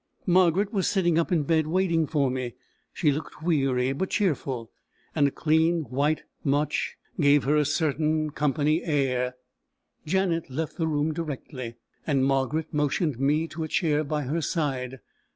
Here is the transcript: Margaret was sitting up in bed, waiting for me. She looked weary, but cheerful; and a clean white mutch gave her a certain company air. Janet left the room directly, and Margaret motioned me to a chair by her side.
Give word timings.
Margaret 0.25 0.73
was 0.73 0.87
sitting 0.87 1.19
up 1.19 1.31
in 1.31 1.43
bed, 1.43 1.67
waiting 1.67 2.07
for 2.07 2.31
me. 2.31 2.55
She 2.91 3.11
looked 3.11 3.43
weary, 3.43 3.93
but 3.93 4.09
cheerful; 4.09 4.71
and 5.13 5.27
a 5.27 5.31
clean 5.31 5.83
white 5.91 6.23
mutch 6.43 6.95
gave 7.19 7.43
her 7.43 7.55
a 7.55 7.65
certain 7.65 8.31
company 8.31 8.81
air. 8.83 9.35
Janet 10.07 10.49
left 10.49 10.77
the 10.77 10.87
room 10.87 11.13
directly, 11.13 11.75
and 12.07 12.25
Margaret 12.25 12.73
motioned 12.73 13.19
me 13.19 13.47
to 13.49 13.63
a 13.63 13.67
chair 13.67 14.03
by 14.03 14.23
her 14.23 14.41
side. 14.41 15.01